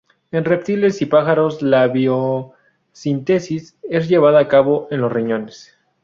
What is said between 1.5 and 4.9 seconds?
la biosíntesis es llevada a cabo